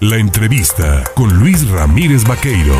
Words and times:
La 0.00 0.16
entrevista 0.16 1.02
con 1.16 1.40
Luis 1.40 1.68
Ramírez 1.68 2.22
Vaqueiro. 2.22 2.76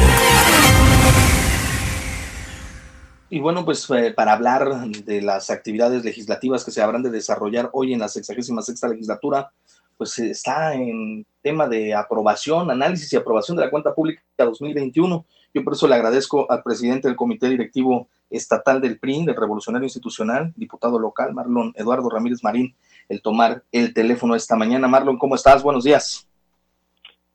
Y 3.29 3.41
bueno, 3.41 3.65
pues 3.65 3.91
eh, 3.91 4.13
para 4.15 4.35
hablar 4.35 4.87
de 4.89 5.21
las 5.21 5.51
actividades 5.51 6.05
legislativas 6.05 6.65
que 6.65 6.71
se 6.71 6.81
habrán 6.81 7.03
de 7.03 7.11
desarrollar 7.11 7.71
hoy 7.73 7.93
en 7.93 7.99
la 7.99 8.09
66 8.09 8.81
legislatura, 8.89 9.51
pues 9.97 10.17
está 10.21 10.75
en 10.75 11.27
tema 11.43 11.67
de 11.67 11.93
aprobación, 11.93 12.71
análisis 12.71 13.13
y 13.13 13.17
aprobación 13.17 13.57
de 13.57 13.65
la 13.65 13.71
cuenta 13.71 13.93
pública 13.93 14.23
2021. 14.39 15.27
Yo 15.53 15.65
por 15.65 15.73
eso 15.73 15.89
le 15.89 15.97
agradezco 15.97 16.49
al 16.49 16.63
presidente 16.63 17.09
del 17.09 17.17
Comité 17.17 17.49
Directivo 17.49 18.07
Estatal 18.31 18.81
del 18.81 19.01
PRI, 19.01 19.27
del 19.27 19.35
Revolucionario 19.35 19.87
Institucional, 19.87 20.53
diputado 20.55 21.01
local, 21.01 21.35
Marlon 21.35 21.73
Eduardo 21.75 22.09
Ramírez 22.11 22.45
Marín, 22.45 22.77
el 23.09 23.23
tomar 23.23 23.65
el 23.73 23.93
teléfono 23.93 24.37
esta 24.37 24.55
mañana. 24.55 24.87
Marlon, 24.87 25.19
¿cómo 25.19 25.35
estás? 25.35 25.65
Buenos 25.65 25.83
días. 25.83 26.28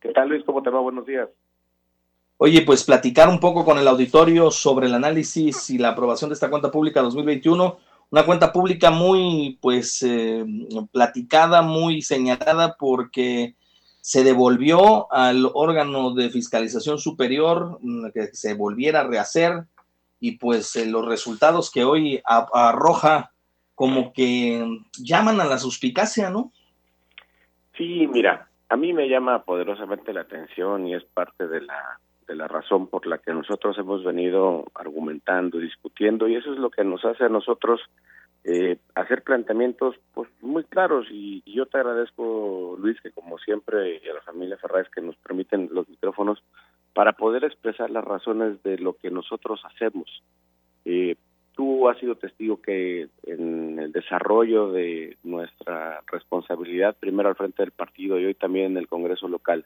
¿Qué 0.04 0.11
tal 0.11 0.27
Luis? 0.27 0.43
¿Cómo 0.43 0.61
te 0.61 0.70
va? 0.70 0.81
Buenos 0.81 1.05
días. 1.05 1.29
Oye, 2.36 2.61
pues 2.64 2.83
platicar 2.83 3.29
un 3.29 3.39
poco 3.39 3.64
con 3.64 3.78
el 3.78 3.87
auditorio 3.87 4.51
sobre 4.51 4.87
el 4.87 4.95
análisis 4.95 5.69
y 5.69 5.78
la 5.78 5.89
aprobación 5.89 6.29
de 6.29 6.33
esta 6.33 6.50
cuenta 6.50 6.69
pública 6.69 7.01
2021. 7.01 7.78
Una 8.11 8.25
cuenta 8.25 8.51
pública 8.51 8.92
muy, 8.92 9.57
pues, 9.61 10.04
eh, 10.04 10.43
platicada, 10.92 11.61
muy 11.61 12.01
señalada 12.01 12.75
porque 12.78 13.55
se 14.01 14.25
devolvió 14.25 15.09
al 15.09 15.50
órgano 15.54 16.14
de 16.14 16.29
fiscalización 16.29 17.00
superior 17.00 17.79
mm, 17.81 18.09
que 18.14 18.28
se 18.33 18.56
volviera 18.56 19.00
a 19.00 19.07
rehacer 19.07 19.64
y 20.20 20.33
pues 20.33 20.75
eh, 20.75 20.86
los 20.86 21.06
resultados 21.06 21.71
que 21.71 21.86
hoy 21.86 22.21
arroja 22.25 23.31
como 23.73 24.11
que 24.11 24.67
llaman 25.00 25.39
a 25.39 25.45
la 25.45 25.57
suspicacia, 25.57 26.29
¿no? 26.29 26.51
Sí, 27.78 28.06
mira, 28.11 28.50
a 28.73 28.75
mí 28.75 28.91
me 28.91 29.07
llama 29.07 29.43
poderosamente 29.43 30.13
la 30.13 30.21
atención 30.21 30.87
y 30.87 30.95
es 30.95 31.04
parte 31.04 31.47
de 31.47 31.61
la 31.61 32.00
de 32.27 32.36
la 32.36 32.47
razón 32.47 32.88
por 32.88 33.05
la 33.05 33.19
que 33.19 33.31
nosotros 33.31 33.78
hemos 33.78 34.03
venido 34.03 34.66
argumentando, 34.73 35.59
discutiendo 35.59 36.28
y 36.28 36.38
eso 36.38 36.52
es 36.52 36.58
lo 36.58 36.72
que 36.72 36.83
nos 36.83 37.06
hace 37.06 37.25
a 37.25 37.30
nosotros 37.30 37.81
eh, 38.44 38.80
hacer 38.95 39.22
planteamientos 39.22 39.95
pues 40.16 40.28
muy 40.42 40.64
claros 40.64 41.06
y, 41.11 41.44
yo 41.45 41.67
te 41.67 41.78
agradezco 41.78 42.75
Luis 42.80 43.00
que 43.02 43.11
como 43.11 43.38
siempre 43.38 44.02
y 44.03 44.09
a 44.09 44.16
la 44.16 44.22
familia 44.22 44.58
Ferraz 44.58 44.89
que 44.89 45.02
nos 45.02 45.17
permiten 45.17 45.70
los 45.72 45.88
micrófonos 45.88 46.42
para 46.95 47.14
poder 47.14 47.44
expresar 47.44 47.92
las 47.92 48.03
razones 48.03 48.64
de 48.64 48.80
lo 48.80 48.94
que 48.94 49.11
nosotros 49.11 49.61
hacemos. 49.66 50.23
Eh, 50.86 51.16
tú 51.56 51.88
has 51.90 51.98
sido 52.00 52.16
testigo 52.16 52.62
que 52.62 53.08
en 53.23 53.80
el 53.80 53.92
desarrollo 53.92 54.72
de 54.72 55.18
nuestra 55.23 56.02
responsabilidad, 56.08 56.95
primero 57.00 57.30
al 57.30 57.36
frente 57.36 57.64
del 57.64 57.72
partido 57.72 58.20
y 58.20 58.26
hoy 58.26 58.34
también 58.34 58.72
en 58.72 58.78
el 58.78 58.88
Congreso 58.88 59.28
local, 59.28 59.66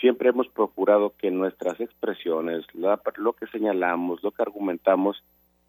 siempre 0.00 0.28
hemos 0.28 0.48
procurado 0.48 1.14
que 1.16 1.30
nuestras 1.30 1.80
expresiones, 1.80 2.64
lo 2.74 3.32
que 3.32 3.46
señalamos, 3.46 4.22
lo 4.22 4.30
que 4.32 4.42
argumentamos, 4.42 5.22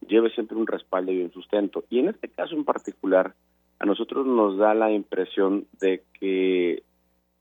lleve 0.07 0.30
siempre 0.31 0.57
un 0.57 0.67
respaldo 0.67 1.11
y 1.11 1.22
un 1.22 1.31
sustento. 1.31 1.83
Y 1.89 2.00
en 2.00 2.09
este 2.09 2.29
caso 2.29 2.55
en 2.55 2.66
particular, 2.66 3.33
a 3.79 3.85
nosotros 3.85 4.25
nos 4.25 4.57
da 4.57 4.73
la 4.73 4.91
impresión 4.91 5.67
de 5.79 6.03
que 6.19 6.83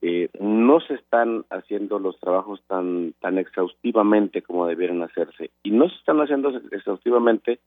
eh, 0.01 0.29
no 0.39 0.79
se 0.81 0.95
están 0.95 1.45
haciendo 1.49 1.99
los 1.99 2.19
trabajos 2.19 2.61
tan, 2.67 3.13
tan 3.21 3.37
exhaustivamente 3.37 4.41
como 4.41 4.67
debieran 4.67 5.01
hacerse. 5.01 5.51
Y 5.63 5.71
no 5.71 5.89
se 5.89 5.95
están 5.95 6.19
haciendo 6.21 6.49
exhaustivamente 6.71 7.59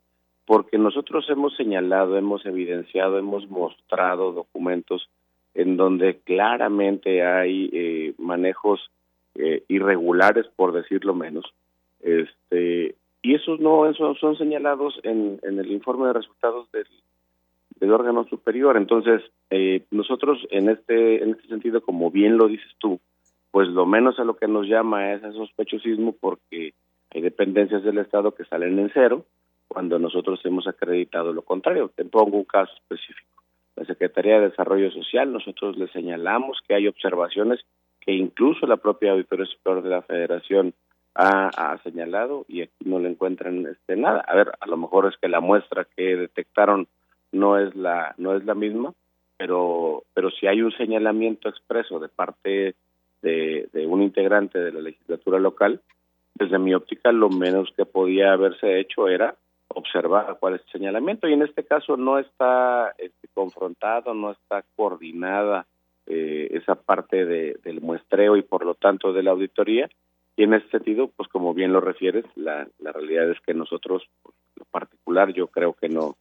porque 0.49 0.79
nosotros 0.79 1.29
hemos 1.29 1.55
señalado, 1.57 2.17
hemos 2.17 2.47
evidenciado, 2.47 3.19
hemos 3.19 3.51
mostrado 3.51 4.33
documentos 4.33 5.11
en 5.53 5.77
donde 5.77 6.21
claramente 6.21 7.23
hay 7.23 7.69
eh, 7.71 8.15
manejos 8.17 8.91
eh, 9.35 9.65
irregulares, 9.69 10.47
por 10.57 10.73
decirlo 10.73 11.15
menos, 11.15 11.45
este 12.01 12.95
y 13.21 13.35
esos 13.35 13.61
no 13.61 13.91
esos 13.91 14.19
son 14.21 14.39
señalados 14.39 14.99
en, 15.03 15.39
el 15.43 15.71
informe 15.71 16.07
de 16.07 16.15
resultados 16.15 16.73
del, 16.73 16.87
del 17.79 17.93
órgano 17.93 18.25
superior. 18.25 18.79
Entonces 18.79 19.21
eh, 19.51 19.85
nosotros 19.91 20.39
en 20.51 20.71
este 20.71 21.23
en 21.23 21.33
este 21.33 21.47
sentido, 21.49 21.83
como 21.83 22.11
bien 22.11 22.39
lo 22.39 22.49
dices 22.49 22.73
tú, 22.79 23.01
pues 23.51 23.69
lo 23.69 23.85
menos 23.85 24.19
a 24.19 24.25
lo 24.25 24.39
que 24.39 24.49
nos 24.49 24.67
llama 24.67 25.13
es 25.13 25.23
a 25.23 25.31
sospechosismo 25.31 26.15
porque 26.19 26.73
hay 27.11 27.21
dependencias 27.21 27.83
del 27.83 27.99
Estado 27.99 28.35
que 28.35 28.47
salen 28.47 28.79
en 28.79 28.91
cero 28.95 29.27
cuando 29.69 29.99
nosotros 29.99 30.41
hemos 30.45 30.67
acreditado 30.67 31.33
lo 31.33 31.43
contrario. 31.43 31.91
Te 31.95 32.05
pongo 32.05 32.39
un 32.39 32.45
caso 32.45 32.73
específico. 32.75 33.45
La 33.77 33.85
Secretaría 33.85 34.41
de 34.41 34.49
Desarrollo 34.49 34.91
Social, 34.91 35.33
nosotros 35.33 35.77
le 35.77 35.87
señalamos 35.89 36.59
que 36.67 36.75
hay 36.75 36.89
observaciones 36.89 37.61
que 38.01 38.13
incluso 38.13 38.67
la 38.67 38.79
propia 38.79 39.13
Auditoría 39.13 39.47
Superior 39.47 39.85
de 39.85 39.91
la 39.91 40.03
Federación 40.03 40.75
ha, 41.15 41.79
señalado 41.83 42.45
y 42.49 42.63
aquí 42.63 42.85
no 42.85 43.01
le 43.01 43.09
encuentran 43.09 43.67
este 43.67 43.97
nada. 43.97 44.21
A 44.21 44.37
ver, 44.37 44.53
a 44.61 44.67
lo 44.67 44.77
mejor 44.77 45.07
es 45.07 45.17
que 45.21 45.29
la 45.29 45.41
muestra 45.41 45.87
que 45.97 46.17
detectaron 46.17 46.87
no 47.33 47.59
es 47.59 47.75
la 47.75 48.15
no 48.19 48.37
es 48.37 48.45
la 48.45 48.55
misma, 48.55 48.95
pero 49.37 50.05
pero 50.15 50.31
si 50.31 50.47
hay 50.47 50.63
un 50.63 50.71
señalamiento 50.73 51.49
expreso 51.49 51.99
de 51.99 52.09
parte 52.09 52.77
de 53.21 53.87
un 53.89 54.03
integrante 54.03 54.61
de 54.61 54.73
la 54.73 54.81
legislatura 54.81 55.41
local, 55.41 55.81
desde 56.35 56.59
mi 56.59 56.73
óptica 56.73 57.11
lo 57.11 57.31
menos 57.31 57.69
que 57.77 57.85
podía 57.85 58.33
haberse 58.33 58.79
hecho 58.79 59.09
era 59.09 59.35
observar 59.69 60.37
cuál 60.41 60.55
es 60.55 60.63
el 60.63 60.73
señalamiento 60.73 61.29
y 61.29 61.33
en 61.33 61.43
este 61.43 61.65
caso 61.65 61.97
no 61.97 62.19
está 62.19 62.95
este, 62.99 63.29
confrontado, 63.35 64.15
no 64.15 64.33
está 64.33 64.65
coordinada 64.77 65.67
eh, 66.07 66.49
esa 66.53 66.75
parte 66.75 67.25
de, 67.25 67.59
del 67.63 67.81
muestreo 67.81 68.37
y 68.37 68.43
por 68.43 68.65
lo 68.65 68.75
tanto 68.75 69.13
de 69.13 69.23
la 69.23 69.33
auditoría 69.33 69.89
y 70.37 70.45
en 70.45 70.55
ese 70.55 70.69
sentido, 70.69 71.11
pues 71.17 71.29
como 71.29 71.53
bien 71.53 71.73
lo 71.73 71.81
refieres, 71.81 72.25
la, 72.37 72.69
la 72.79 72.93
realidad 72.93 73.29
es 73.31 73.41
que 73.41 73.55
nosotros, 73.55 74.09
pues, 74.23 74.35
lo 74.55 74.65
particular, 74.67 75.33
yo 75.33 75.49
creo 75.49 75.73
que 75.73 75.89
no 75.89 76.17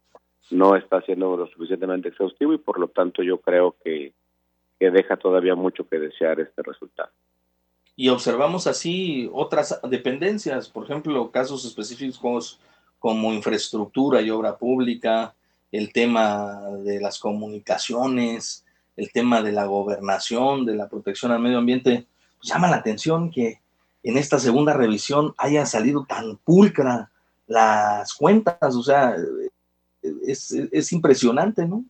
no 0.51 0.75
está 0.75 1.01
siendo 1.01 1.35
lo 1.35 1.47
suficientemente 1.47 2.09
exhaustivo 2.09 2.53
y 2.53 2.57
por 2.57 2.79
lo 2.79 2.87
tanto 2.87 3.23
yo 3.23 3.39
creo 3.39 3.75
que, 3.83 4.13
que 4.79 4.91
deja 4.91 5.17
todavía 5.17 5.55
mucho 5.55 5.87
que 5.87 5.99
desear 5.99 6.39
este 6.39 6.61
resultado. 6.63 7.09
Y 7.95 8.09
observamos 8.09 8.67
así 8.67 9.29
otras 9.33 9.81
dependencias, 9.89 10.69
por 10.69 10.85
ejemplo, 10.85 11.31
casos 11.31 11.65
específicos 11.65 12.59
como 12.99 13.33
infraestructura 13.33 14.21
y 14.21 14.29
obra 14.29 14.57
pública, 14.57 15.33
el 15.71 15.91
tema 15.91 16.61
de 16.83 16.99
las 16.99 17.19
comunicaciones, 17.19 18.65
el 18.95 19.11
tema 19.11 19.41
de 19.41 19.51
la 19.51 19.65
gobernación, 19.65 20.65
de 20.65 20.75
la 20.75 20.89
protección 20.89 21.31
al 21.31 21.39
medio 21.39 21.59
ambiente, 21.59 22.07
pues 22.37 22.51
llama 22.51 22.69
la 22.69 22.77
atención 22.77 23.31
que 23.31 23.59
en 24.03 24.17
esta 24.17 24.39
segunda 24.39 24.73
revisión 24.73 25.33
haya 25.37 25.65
salido 25.65 26.05
tan 26.07 26.37
pulcra 26.37 27.11
las 27.47 28.13
cuentas, 28.13 28.75
o 28.75 28.83
sea, 28.83 29.15
es, 30.25 30.51
es 30.51 30.91
impresionante, 30.93 31.65
¿no? 31.65 31.83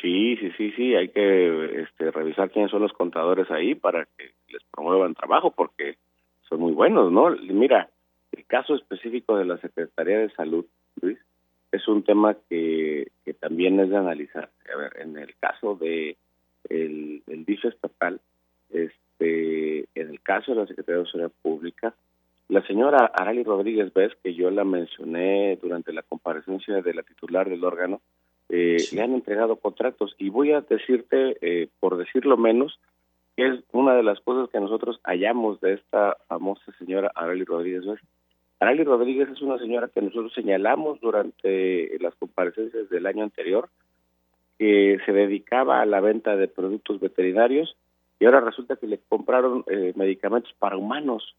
Sí, 0.00 0.36
sí, 0.36 0.50
sí, 0.56 0.72
sí, 0.72 0.94
hay 0.94 1.08
que 1.10 1.82
este, 1.82 2.10
revisar 2.10 2.50
quiénes 2.50 2.70
son 2.70 2.80
los 2.80 2.92
contadores 2.92 3.50
ahí 3.50 3.74
para 3.74 4.06
que 4.16 4.32
les 4.48 4.62
promuevan 4.72 5.14
trabajo, 5.14 5.50
porque 5.50 5.98
son 6.48 6.60
muy 6.60 6.72
buenos, 6.72 7.12
¿no? 7.12 7.30
Mira, 7.52 7.89
el 8.32 8.46
caso 8.46 8.74
específico 8.74 9.36
de 9.36 9.44
la 9.44 9.58
Secretaría 9.58 10.18
de 10.18 10.30
Salud, 10.30 10.64
Luis, 11.00 11.18
es 11.72 11.86
un 11.88 12.02
tema 12.02 12.36
que, 12.48 13.08
que 13.24 13.34
también 13.34 13.78
es 13.80 13.90
de 13.90 13.96
analizar. 13.96 14.50
A 14.72 14.76
ver, 14.76 14.92
en 15.00 15.16
el 15.16 15.34
caso 15.36 15.76
de 15.76 16.16
el, 16.68 17.22
el 17.26 17.44
estatal, 17.62 18.20
este, 18.70 19.80
en 19.94 20.10
el 20.10 20.20
caso 20.20 20.52
de 20.52 20.60
la 20.60 20.66
Secretaría 20.66 21.00
de 21.00 21.06
Seguridad 21.06 21.32
Pública, 21.42 21.94
la 22.48 22.66
señora 22.66 23.06
Arali 23.14 23.44
Rodríguez 23.44 23.92
Vez, 23.94 24.12
que 24.24 24.34
yo 24.34 24.50
la 24.50 24.64
mencioné 24.64 25.56
durante 25.62 25.92
la 25.92 26.02
comparecencia 26.02 26.82
de 26.82 26.94
la 26.94 27.02
titular 27.02 27.48
del 27.48 27.64
órgano, 27.64 28.00
eh, 28.48 28.78
le 28.92 29.02
han 29.02 29.14
entregado 29.14 29.56
contratos. 29.56 30.16
Y 30.18 30.30
voy 30.30 30.52
a 30.52 30.60
decirte, 30.62 31.36
eh, 31.40 31.68
por 31.78 31.96
decirlo 31.96 32.36
menos, 32.36 32.80
que 33.36 33.46
es 33.46 33.60
una 33.70 33.94
de 33.94 34.02
las 34.02 34.18
cosas 34.20 34.50
que 34.50 34.58
nosotros 34.58 35.00
hallamos 35.04 35.60
de 35.60 35.74
esta 35.74 36.16
famosa 36.26 36.72
señora 36.78 37.12
Arali 37.14 37.44
Rodríguez 37.44 37.86
Vez, 37.86 38.00
Arali 38.60 38.84
Rodríguez 38.84 39.28
es 39.30 39.40
una 39.40 39.58
señora 39.58 39.88
que 39.88 40.02
nosotros 40.02 40.32
señalamos 40.34 41.00
durante 41.00 41.98
las 41.98 42.14
comparecencias 42.16 42.90
del 42.90 43.06
año 43.06 43.24
anterior, 43.24 43.70
que 44.58 44.98
se 45.06 45.12
dedicaba 45.12 45.80
a 45.80 45.86
la 45.86 46.00
venta 46.00 46.36
de 46.36 46.46
productos 46.46 47.00
veterinarios 47.00 47.74
y 48.18 48.26
ahora 48.26 48.40
resulta 48.40 48.76
que 48.76 48.86
le 48.86 49.00
compraron 49.08 49.64
eh, 49.66 49.94
medicamentos 49.96 50.52
para 50.58 50.76
humanos. 50.76 51.34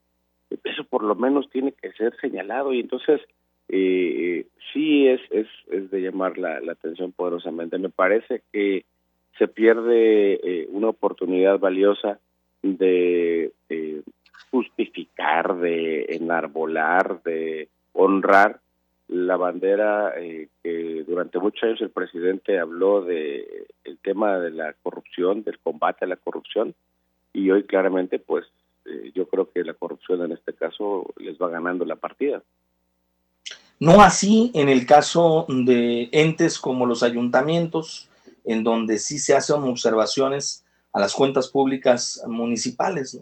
Eso 0.64 0.84
por 0.84 1.04
lo 1.04 1.16
menos 1.16 1.48
tiene 1.52 1.72
que 1.74 1.92
ser 1.94 2.18
señalado 2.20 2.74
y 2.74 2.80
entonces 2.80 3.22
eh, 3.70 4.48
sí 4.74 5.08
es, 5.08 5.22
es, 5.30 5.48
de 5.92 6.02
llamar 6.02 6.38
la, 6.38 6.60
atención 6.72 7.12
poderosamente. 7.12 7.78
Me 7.78 7.90
parece 7.90 8.42
que 8.52 8.84
se 9.38 9.48
pierde 9.48 10.34
eh, 10.44 10.68
una 10.72 10.90
oportunidad 10.90 11.60
valiosa 11.60 12.20
de 12.64 13.52
eh, 13.70 14.02
justificar, 14.52 15.58
de 15.58 16.06
enarbolar, 16.10 17.24
de 17.24 17.70
honrar 17.94 18.60
la 19.08 19.36
bandera 19.36 20.14
eh, 20.18 20.48
que 20.64 21.04
durante 21.08 21.40
muchos 21.40 21.64
años 21.64 21.82
el 21.82 21.90
presidente 21.90 22.60
habló 22.60 23.02
de 23.04 23.68
el 23.84 23.98
tema 23.98 24.38
de 24.40 24.52
la 24.52 24.74
corrupción, 24.84 25.44
del 25.44 25.60
combate 25.60 26.06
a 26.06 26.08
la 26.08 26.16
corrupción 26.16 26.74
y 27.34 27.52
hoy 27.52 27.64
claramente 27.64 28.20
pues 28.20 28.46
eh, 28.86 29.12
yo 29.14 29.28
creo 29.28 29.52
que 29.52 29.64
la 29.64 29.74
corrupción 29.74 30.24
en 30.24 30.32
este 30.32 30.54
caso 30.54 31.14
les 31.18 31.38
va 31.38 31.50
ganando 31.50 31.84
la 31.86 31.98
partida. 31.98 32.42
No 33.80 34.02
así 34.02 34.52
en 34.54 34.70
el 34.70 34.86
caso 34.86 35.46
de 35.50 36.08
entes 36.12 36.60
como 36.60 36.86
los 36.86 37.04
ayuntamientos, 37.04 38.10
en 38.46 38.64
donde 38.64 38.98
sí 38.98 39.20
se 39.20 39.36
hacen 39.36 39.64
observaciones 39.64 40.64
a 40.94 41.00
las 41.00 41.14
cuentas 41.14 41.50
públicas 41.50 42.24
municipales. 42.28 43.20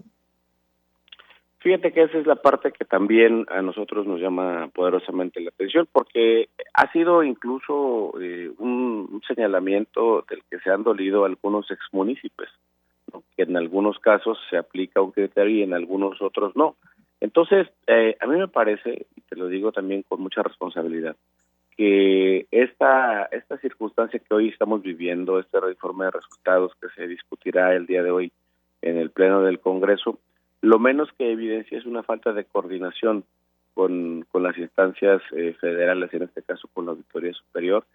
Fíjate 1.62 1.92
que 1.92 2.04
esa 2.04 2.18
es 2.18 2.26
la 2.26 2.38
parte 2.38 2.72
que 2.72 2.86
también 2.86 3.46
a 3.50 3.62
nosotros 3.62 4.08
nos 4.08 4.22
llama 4.22 4.70
poderosamente 4.74 5.42
la 5.42 5.50
atención, 5.50 5.90
porque 5.92 6.48
ha 6.74 6.90
sido 6.94 7.22
incluso 7.22 8.14
eh, 8.22 8.50
un, 8.60 9.22
señalamiento 9.28 10.26
del 10.30 10.42
que 10.50 10.60
se 10.60 10.70
han 10.72 10.84
dolido 10.84 11.26
algunos 11.26 11.70
exmunícipes, 11.70 12.48
que 13.36 13.44
en 13.44 13.58
algunos 13.58 14.00
casos 14.00 14.38
se 14.50 14.56
aplica 14.56 15.02
un 15.02 15.12
criterio 15.12 15.58
y 15.58 15.64
en 15.64 15.74
algunos 15.74 16.22
otros 16.22 16.56
no. 16.56 16.78
Entonces, 17.20 17.68
eh, 17.88 18.16
a 18.22 18.26
mí 18.26 18.38
me 18.38 18.48
parece, 18.48 19.08
y 19.18 19.22
te 19.22 19.36
lo 19.36 19.48
digo 19.48 19.74
también 19.74 20.04
con 20.04 20.22
mucha 20.22 20.42
responsabilidad, 20.42 21.18
que 21.76 22.48
esta, 22.52 23.24
esta 23.32 23.58
circunstancia 23.58 24.20
que 24.20 24.34
hoy 24.34 24.48
estamos 24.48 24.82
viviendo, 24.82 25.40
este 25.40 25.58
informe 25.70 26.06
de 26.06 26.12
resultados 26.12 26.72
que 26.82 26.88
se 26.96 27.06
discutirá 27.06 27.76
el 27.76 27.86
día 27.86 28.02
de 28.02 28.12
hoy 28.12 28.32
en 28.82 28.98
el 28.98 29.10
Pleno 29.10 29.42
del 29.42 29.60
Congreso, 29.60 30.20
lo 30.62 30.80
menos 30.80 31.10
que 31.18 31.32
evidencia 31.32 31.78
es 31.78 31.86
una 31.86 32.04
falta 32.04 32.34
de 32.34 32.46
coordinación 32.46 33.24
con, 33.74 34.26
con 34.32 34.44
las 34.44 34.58
instancias 34.58 35.22
eh, 35.32 35.56
federales, 35.60 36.14
en 36.14 36.24
este 36.24 36.42
caso 36.42 36.68
con 36.74 36.86
la 36.86 36.92
Auditoría 36.92 37.34
Superior, 37.34 37.86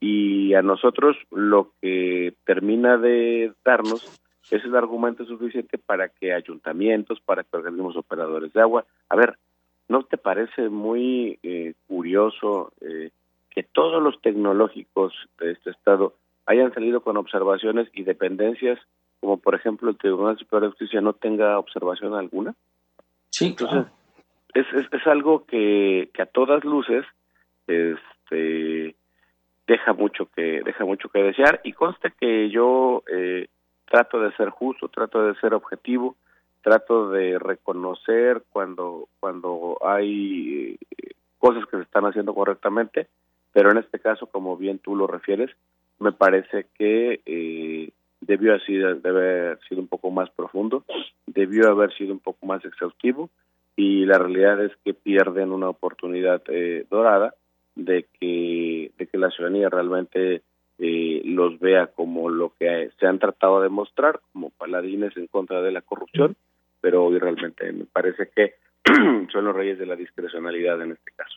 y 0.00 0.54
a 0.54 0.62
nosotros 0.62 1.16
lo 1.30 1.72
que 1.80 2.34
termina 2.44 2.96
de 2.96 3.52
darnos 3.64 4.20
es 4.50 4.64
el 4.64 4.74
argumento 4.76 5.24
suficiente 5.24 5.78
para 5.78 6.08
que 6.08 6.32
ayuntamientos, 6.32 7.20
para 7.20 7.42
que 7.42 7.56
organismos 7.56 7.96
operadores 7.96 8.52
de 8.52 8.60
agua, 8.60 8.84
a 9.08 9.16
ver, 9.16 9.36
¿no 9.88 10.02
te 10.04 10.16
parece 10.16 10.68
muy 10.68 11.38
eh, 11.42 11.74
curioso 11.86 12.72
eh, 12.80 13.10
que 13.50 13.62
todos 13.62 14.02
los 14.02 14.20
tecnológicos 14.22 15.12
de 15.38 15.52
este 15.52 15.70
estado 15.70 16.14
hayan 16.46 16.72
salido 16.72 17.02
con 17.02 17.16
observaciones 17.16 17.88
y 17.92 18.04
dependencias 18.04 18.78
como 19.28 19.42
por 19.42 19.54
ejemplo 19.54 19.90
el 19.90 19.98
Tribunal 19.98 20.38
Superior 20.38 20.62
de 20.62 20.68
Justicia 20.70 21.02
no 21.02 21.12
tenga 21.12 21.58
observación 21.58 22.14
alguna. 22.14 22.54
Sí, 23.28 23.48
Entonces, 23.48 23.84
es, 24.54 24.66
es, 24.90 25.06
algo 25.06 25.44
que, 25.44 26.08
que 26.14 26.22
a 26.22 26.26
todas 26.26 26.64
luces 26.64 27.04
este 27.66 28.96
deja 29.66 29.92
mucho 29.92 30.30
que 30.34 30.62
deja 30.64 30.86
mucho 30.86 31.10
que 31.10 31.22
desear. 31.22 31.60
Y 31.62 31.74
conste 31.74 32.14
que 32.18 32.48
yo 32.48 33.02
eh, 33.12 33.48
trato 33.84 34.18
de 34.18 34.32
ser 34.32 34.48
justo, 34.48 34.88
trato 34.88 35.26
de 35.26 35.38
ser 35.40 35.52
objetivo, 35.52 36.16
trato 36.62 37.10
de 37.10 37.38
reconocer 37.38 38.44
cuando 38.48 39.08
cuando 39.20 39.76
hay 39.84 40.78
eh, 40.96 41.10
cosas 41.36 41.66
que 41.66 41.76
se 41.76 41.82
están 41.82 42.06
haciendo 42.06 42.32
correctamente, 42.32 43.08
pero 43.52 43.70
en 43.72 43.76
este 43.76 43.98
caso, 43.98 44.26
como 44.26 44.56
bien 44.56 44.78
tú 44.78 44.96
lo 44.96 45.06
refieres, 45.06 45.50
me 45.98 46.12
parece 46.12 46.64
que 46.78 47.20
eh, 47.26 47.90
debió 48.20 48.52
haber 48.52 48.66
sido, 48.66 48.88
haber 48.88 49.58
sido 49.68 49.80
un 49.80 49.88
poco 49.88 50.10
más 50.10 50.30
profundo, 50.30 50.84
debió 51.26 51.68
haber 51.68 51.92
sido 51.94 52.12
un 52.12 52.20
poco 52.20 52.46
más 52.46 52.64
exhaustivo 52.64 53.30
y 53.76 54.04
la 54.04 54.18
realidad 54.18 54.64
es 54.64 54.72
que 54.84 54.94
pierden 54.94 55.52
una 55.52 55.68
oportunidad 55.68 56.42
eh, 56.48 56.84
dorada 56.90 57.34
de 57.74 58.06
que, 58.18 58.90
de 58.98 59.06
que 59.06 59.18
la 59.18 59.30
ciudadanía 59.30 59.68
realmente 59.68 60.42
eh, 60.78 61.22
los 61.24 61.58
vea 61.60 61.86
como 61.88 62.28
lo 62.28 62.52
que 62.58 62.90
se 62.98 63.06
han 63.06 63.18
tratado 63.18 63.60
de 63.60 63.68
mostrar, 63.68 64.20
como 64.32 64.50
paladines 64.50 65.16
en 65.16 65.28
contra 65.28 65.62
de 65.62 65.72
la 65.72 65.82
corrupción, 65.82 66.36
pero 66.80 67.04
hoy 67.04 67.18
realmente 67.18 67.70
me 67.72 67.84
parece 67.84 68.30
que 68.34 68.54
son 69.32 69.44
los 69.44 69.54
reyes 69.54 69.78
de 69.78 69.86
la 69.86 69.96
discrecionalidad 69.96 70.80
en 70.82 70.92
este 70.92 71.12
caso. 71.14 71.36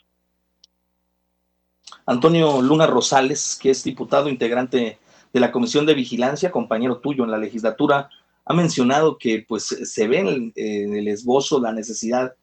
Antonio 2.05 2.61
Luna 2.61 2.87
Rosales, 2.87 3.59
que 3.61 3.69
es 3.69 3.83
diputado 3.83 4.29
integrante 4.29 4.97
de 5.33 5.39
la 5.39 5.51
Comisión 5.51 5.85
de 5.85 5.93
Vigilancia, 5.93 6.51
compañero 6.51 6.97
tuyo 6.97 7.23
en 7.23 7.31
la 7.31 7.37
legislatura, 7.37 8.09
ha 8.45 8.53
mencionado 8.53 9.17
que 9.17 9.45
pues 9.47 9.65
se 9.65 10.07
ve 10.07 10.19
en 10.19 10.97
el, 10.97 11.07
esbozo 11.07 11.61
la 11.61 11.71
necesidad 11.71 12.33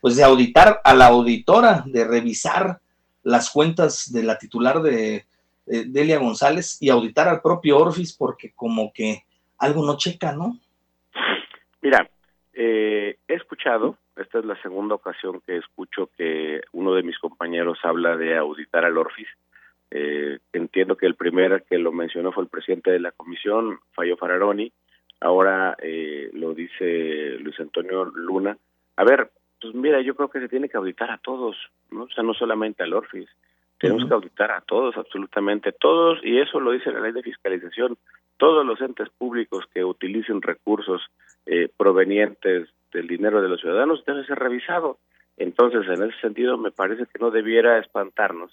pues 0.00 0.16
de 0.16 0.24
auditar 0.24 0.80
a 0.84 0.94
la 0.94 1.06
auditora, 1.06 1.82
de 1.86 2.06
revisar 2.06 2.78
las 3.24 3.50
cuentas 3.50 4.12
de 4.12 4.22
la 4.22 4.38
titular 4.38 4.80
de, 4.80 5.26
Delia 5.66 6.18
González 6.18 6.78
y 6.80 6.88
auditar 6.88 7.28
al 7.28 7.42
propio 7.42 7.78
Orfis 7.78 8.16
porque 8.16 8.52
como 8.52 8.90
que 8.90 9.24
algo 9.58 9.84
no 9.84 9.98
checa, 9.98 10.32
¿no? 10.32 10.58
Mira, 11.82 12.08
eh, 12.54 13.18
he 13.28 13.34
escuchado, 13.34 13.98
esta 14.16 14.38
es 14.38 14.46
la 14.46 14.60
segunda 14.62 14.94
ocasión 14.94 15.42
que 15.46 15.58
escucho 15.58 16.08
que 16.16 16.62
uno 16.72 16.94
de 16.94 17.02
mis 17.02 17.18
compañeros 17.18 17.78
habla 17.82 18.16
de 18.16 18.38
auditar 18.38 18.86
al 18.86 18.96
Orfis. 18.96 19.28
Eh, 19.90 20.38
entiendo 20.52 20.96
que 20.96 21.06
el 21.06 21.14
primer 21.14 21.64
que 21.68 21.78
lo 21.78 21.92
mencionó 21.92 22.32
fue 22.32 22.42
el 22.42 22.50
presidente 22.50 22.90
de 22.90 23.00
la 23.00 23.12
comisión, 23.12 23.78
Fallo 23.92 24.16
Fararoni. 24.16 24.70
Ahora 25.20 25.76
eh, 25.82 26.30
lo 26.34 26.54
dice 26.54 27.38
Luis 27.40 27.58
Antonio 27.58 28.04
Luna. 28.04 28.56
A 28.96 29.04
ver, 29.04 29.30
pues 29.60 29.74
mira, 29.74 30.00
yo 30.00 30.14
creo 30.14 30.28
que 30.28 30.40
se 30.40 30.48
tiene 30.48 30.68
que 30.68 30.76
auditar 30.76 31.10
a 31.10 31.18
todos, 31.18 31.56
¿no? 31.90 32.04
O 32.04 32.10
sea, 32.10 32.22
no 32.22 32.34
solamente 32.34 32.82
al 32.82 32.92
Orfis. 32.92 33.28
Tenemos 33.78 34.06
que 34.06 34.14
auditar 34.14 34.50
a 34.50 34.60
todos, 34.60 34.96
absolutamente 34.96 35.70
todos, 35.70 36.18
y 36.24 36.38
eso 36.38 36.58
lo 36.58 36.72
dice 36.72 36.90
la 36.90 37.00
ley 37.00 37.12
de 37.12 37.22
fiscalización. 37.22 37.96
Todos 38.36 38.66
los 38.66 38.80
entes 38.80 39.08
públicos 39.10 39.64
que 39.72 39.84
utilicen 39.84 40.42
recursos 40.42 41.00
eh, 41.46 41.68
provenientes 41.76 42.68
del 42.92 43.06
dinero 43.06 43.40
de 43.40 43.48
los 43.48 43.60
ciudadanos 43.60 44.04
deben 44.04 44.26
ser 44.26 44.38
revisados. 44.38 44.96
Entonces, 45.36 45.86
en 45.86 46.08
ese 46.08 46.20
sentido, 46.20 46.58
me 46.58 46.72
parece 46.72 47.06
que 47.06 47.20
no 47.20 47.30
debiera 47.30 47.78
espantarnos 47.78 48.50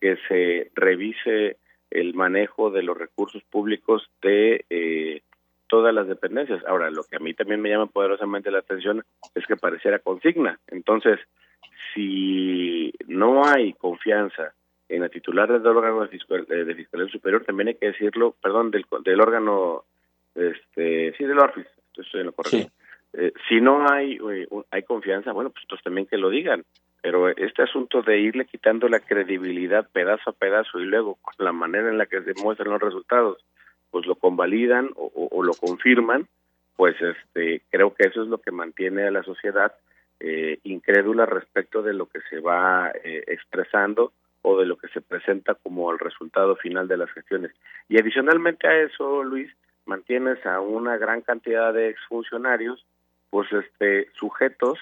que 0.00 0.16
se 0.28 0.70
revise 0.74 1.56
el 1.90 2.14
manejo 2.14 2.70
de 2.70 2.82
los 2.82 2.96
recursos 2.96 3.42
públicos 3.44 4.08
de 4.22 4.64
eh, 4.70 5.22
todas 5.66 5.94
las 5.94 6.06
dependencias. 6.06 6.64
Ahora, 6.66 6.90
lo 6.90 7.04
que 7.04 7.16
a 7.16 7.20
mí 7.20 7.34
también 7.34 7.60
me 7.60 7.70
llama 7.70 7.86
poderosamente 7.86 8.50
la 8.50 8.58
atención 8.58 9.04
es 9.34 9.46
que 9.46 9.56
pareciera 9.56 9.98
consigna. 9.98 10.58
Entonces, 10.68 11.18
si 11.94 12.92
no 13.06 13.46
hay 13.46 13.72
confianza 13.74 14.52
en 14.88 15.02
la 15.02 15.08
titular 15.08 15.48
del 15.48 15.66
órgano 15.66 16.02
de, 16.02 16.08
fiscal, 16.08 16.46
eh, 16.50 16.64
de 16.64 16.74
fiscalía 16.74 17.08
superior, 17.08 17.44
también 17.44 17.68
hay 17.68 17.74
que 17.74 17.88
decirlo, 17.88 18.34
perdón, 18.42 18.70
del, 18.70 18.86
del 19.04 19.20
órgano, 19.20 19.84
este, 20.34 21.14
sí, 21.16 21.24
del 21.24 21.38
ORFIS, 21.38 21.66
estoy 21.96 22.20
en 22.20 22.26
lo 22.26 22.32
correcto. 22.32 22.72
Eh, 23.14 23.32
si 23.48 23.60
no 23.60 23.90
hay, 23.90 24.18
hay 24.70 24.82
confianza, 24.82 25.32
bueno, 25.32 25.50
pues 25.50 25.64
entonces 25.64 25.84
también 25.84 26.06
que 26.06 26.18
lo 26.18 26.30
digan 26.30 26.64
pero 27.00 27.28
este 27.28 27.62
asunto 27.62 28.02
de 28.02 28.18
irle 28.18 28.44
quitando 28.46 28.88
la 28.88 29.00
credibilidad 29.00 29.88
pedazo 29.90 30.30
a 30.30 30.32
pedazo 30.32 30.80
y 30.80 30.84
luego 30.84 31.16
con 31.16 31.34
la 31.38 31.52
manera 31.52 31.88
en 31.88 31.98
la 31.98 32.06
que 32.06 32.22
se 32.22 32.34
muestran 32.42 32.72
los 32.72 32.82
resultados, 32.82 33.38
pues 33.90 34.06
lo 34.06 34.16
convalidan 34.16 34.90
o, 34.96 35.42
lo 35.42 35.54
confirman, 35.54 36.26
pues 36.76 36.96
este 37.00 37.62
creo 37.70 37.94
que 37.94 38.08
eso 38.08 38.22
es 38.22 38.28
lo 38.28 38.38
que 38.38 38.50
mantiene 38.50 39.06
a 39.06 39.10
la 39.10 39.22
sociedad 39.22 39.72
eh, 40.20 40.58
incrédula 40.64 41.26
respecto 41.26 41.82
de 41.82 41.94
lo 41.94 42.06
que 42.06 42.20
se 42.28 42.40
va 42.40 42.90
eh, 43.04 43.24
expresando 43.28 44.12
o 44.42 44.58
de 44.58 44.66
lo 44.66 44.76
que 44.76 44.88
se 44.88 45.00
presenta 45.00 45.54
como 45.54 45.90
el 45.92 45.98
resultado 45.98 46.56
final 46.56 46.88
de 46.88 46.96
las 46.96 47.10
gestiones. 47.10 47.52
Y 47.88 47.98
adicionalmente 47.98 48.66
a 48.66 48.82
eso, 48.82 49.22
Luis, 49.22 49.50
mantienes 49.86 50.44
a 50.44 50.60
una 50.60 50.96
gran 50.96 51.22
cantidad 51.22 51.72
de 51.72 51.88
exfuncionarios, 51.88 52.84
pues 53.30 53.50
este 53.52 54.08
sujetos 54.18 54.78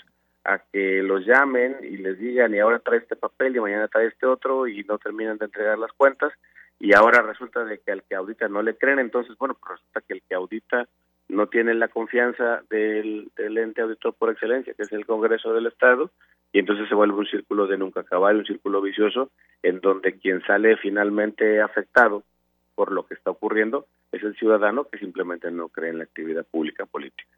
a 0.46 0.62
que 0.72 1.02
los 1.02 1.26
llamen 1.26 1.76
y 1.82 1.96
les 1.96 2.18
digan 2.18 2.54
y 2.54 2.60
ahora 2.60 2.78
trae 2.78 2.98
este 2.98 3.16
papel 3.16 3.56
y 3.56 3.60
mañana 3.60 3.88
trae 3.88 4.06
este 4.06 4.26
otro 4.26 4.66
y 4.66 4.84
no 4.84 4.98
terminan 4.98 5.38
de 5.38 5.46
entregar 5.46 5.78
las 5.78 5.92
cuentas 5.92 6.32
y 6.78 6.94
ahora 6.94 7.22
resulta 7.22 7.64
de 7.64 7.78
que 7.78 7.92
al 7.92 8.02
que 8.02 8.14
audita 8.14 8.48
no 8.48 8.62
le 8.62 8.76
creen, 8.76 8.98
entonces 8.98 9.36
bueno, 9.38 9.54
pues 9.54 9.78
resulta 9.78 10.00
que 10.02 10.14
el 10.14 10.22
que 10.22 10.34
audita 10.34 10.86
no 11.28 11.48
tiene 11.48 11.74
la 11.74 11.88
confianza 11.88 12.62
del, 12.70 13.30
ente 13.36 13.82
auditor 13.82 14.14
por 14.14 14.30
excelencia, 14.30 14.74
que 14.74 14.82
es 14.82 14.92
el 14.92 15.06
Congreso 15.06 15.52
del 15.52 15.66
Estado, 15.66 16.10
y 16.52 16.60
entonces 16.60 16.88
se 16.88 16.94
vuelve 16.94 17.18
un 17.18 17.26
círculo 17.26 17.66
de 17.66 17.78
nunca 17.78 18.00
acabar, 18.00 18.36
un 18.36 18.46
círculo 18.46 18.80
vicioso, 18.80 19.30
en 19.62 19.80
donde 19.80 20.18
quien 20.18 20.42
sale 20.42 20.76
finalmente 20.76 21.60
afectado 21.60 22.22
por 22.74 22.92
lo 22.92 23.06
que 23.06 23.14
está 23.14 23.30
ocurriendo 23.30 23.86
es 24.12 24.22
el 24.22 24.36
ciudadano 24.36 24.84
que 24.84 24.98
simplemente 24.98 25.50
no 25.50 25.68
cree 25.68 25.90
en 25.90 25.98
la 25.98 26.04
actividad 26.04 26.46
pública 26.46 26.86
política. 26.86 27.28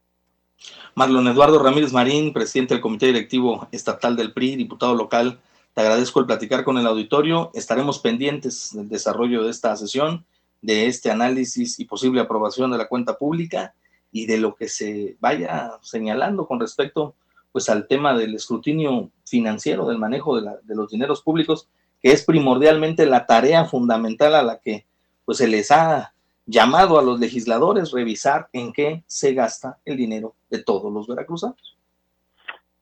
Marlon 0.98 1.28
Eduardo 1.28 1.60
Ramírez 1.60 1.92
Marín, 1.92 2.32
presidente 2.32 2.74
del 2.74 2.80
Comité 2.80 3.06
Directivo 3.06 3.68
Estatal 3.70 4.16
del 4.16 4.32
PRI, 4.32 4.56
diputado 4.56 4.96
local, 4.96 5.38
te 5.72 5.80
agradezco 5.80 6.18
el 6.18 6.26
platicar 6.26 6.64
con 6.64 6.76
el 6.76 6.88
auditorio. 6.88 7.52
Estaremos 7.54 8.00
pendientes 8.00 8.74
del 8.74 8.88
desarrollo 8.88 9.44
de 9.44 9.52
esta 9.52 9.76
sesión, 9.76 10.26
de 10.60 10.88
este 10.88 11.12
análisis 11.12 11.78
y 11.78 11.84
posible 11.84 12.20
aprobación 12.20 12.72
de 12.72 12.78
la 12.78 12.88
cuenta 12.88 13.16
pública 13.16 13.74
y 14.10 14.26
de 14.26 14.38
lo 14.38 14.56
que 14.56 14.68
se 14.68 15.16
vaya 15.20 15.70
señalando 15.82 16.48
con 16.48 16.58
respecto 16.58 17.14
pues 17.52 17.68
al 17.68 17.86
tema 17.86 18.18
del 18.18 18.34
escrutinio 18.34 19.12
financiero, 19.24 19.86
del 19.86 19.98
manejo 19.98 20.40
de, 20.40 20.50
de 20.64 20.74
los 20.74 20.90
dineros 20.90 21.22
públicos, 21.22 21.68
que 22.02 22.10
es 22.10 22.24
primordialmente 22.24 23.06
la 23.06 23.24
tarea 23.24 23.66
fundamental 23.66 24.34
a 24.34 24.42
la 24.42 24.58
que 24.58 24.84
pues 25.24 25.38
se 25.38 25.46
les 25.46 25.70
ha 25.70 26.12
llamado 26.44 26.98
a 26.98 27.02
los 27.02 27.20
legisladores 27.20 27.92
revisar 27.92 28.48
en 28.52 28.72
qué 28.72 29.04
se 29.06 29.32
gasta 29.32 29.78
el 29.84 29.96
dinero 29.96 30.34
de 30.50 30.62
todos 30.62 30.92
los 30.92 31.06
veracruzanos. 31.06 31.76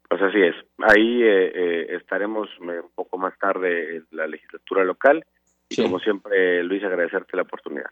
Pues 0.09 0.23
así 0.23 0.41
es. 0.41 0.55
Ahí 0.79 1.23
eh, 1.23 1.53
eh, 1.55 1.97
estaremos 1.97 2.49
un 2.61 2.91
poco 2.95 3.19
más 3.19 3.37
tarde 3.39 3.97
en 3.97 4.07
la 4.13 4.27
legislatura 4.27 4.85
local 4.85 5.25
y 5.69 5.83
como 5.83 5.99
siempre, 5.99 6.63
Luis, 6.63 6.85
agradecerte 6.85 7.37
la 7.37 7.43
oportunidad. 7.43 7.91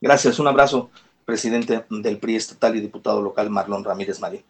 Gracias, 0.00 0.38
un 0.38 0.48
abrazo, 0.48 0.90
presidente 1.24 1.84
del 1.90 2.18
PRI 2.18 2.36
estatal 2.36 2.74
y 2.76 2.80
diputado 2.80 3.20
local 3.20 3.50
Marlon 3.50 3.84
Ramírez 3.84 4.18
Marín. 4.20 4.42